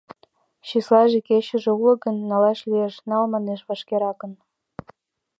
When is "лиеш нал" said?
2.69-3.23